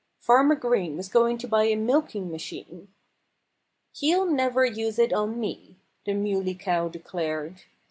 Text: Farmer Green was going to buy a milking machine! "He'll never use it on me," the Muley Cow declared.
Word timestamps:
Farmer 0.19 0.55
Green 0.55 0.97
was 0.97 1.09
going 1.09 1.37
to 1.37 1.47
buy 1.47 1.65
a 1.65 1.75
milking 1.75 2.31
machine! 2.31 2.87
"He'll 3.93 4.25
never 4.25 4.65
use 4.65 4.97
it 4.97 5.13
on 5.13 5.39
me," 5.39 5.75
the 6.07 6.15
Muley 6.15 6.55
Cow 6.55 6.87
declared. 6.87 7.61